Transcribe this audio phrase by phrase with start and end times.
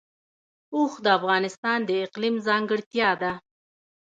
[0.75, 3.31] اوښ د افغانستان د اقلیم ځانګړتیا ده.